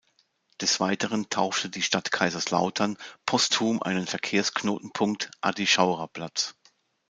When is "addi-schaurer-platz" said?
5.41-6.55